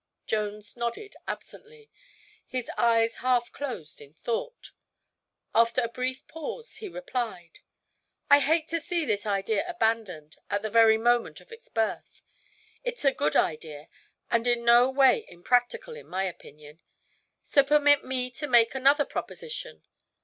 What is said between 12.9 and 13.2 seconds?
a